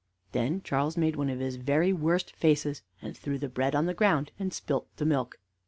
Then 0.31 0.63
Charles 0.63 0.97
made 0.97 1.15
one 1.15 1.29
of 1.29 1.39
his 1.39 1.57
very 1.57 1.93
worst 1.93 2.35
faces, 2.35 2.81
and 3.03 3.15
threw 3.15 3.37
the 3.37 3.47
bread 3.47 3.75
on 3.75 3.85
the 3.85 3.93
ground, 3.93 4.31
and 4.39 4.51
spilt 4.51 4.87
the 4.97 5.05
milk. 5.05 5.37